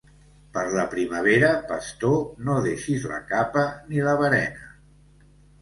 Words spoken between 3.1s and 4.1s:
la capa ni